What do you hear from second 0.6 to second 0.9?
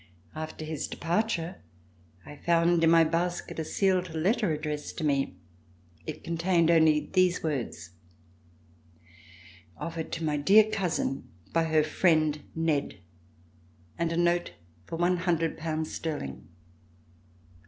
his